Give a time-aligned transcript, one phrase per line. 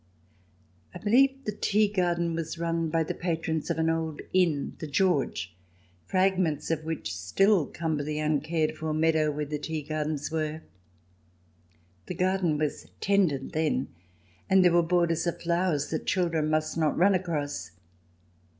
[0.95, 4.87] I believe the tea garden was run by the patrons of an old inn," The
[4.87, 5.55] George,"
[6.07, 10.63] fragments of which still cumber the uncared for meadow where the tea gardens were.
[12.07, 13.89] The garden was tended then,
[14.49, 17.69] and there were borders of flowers that children must not run across.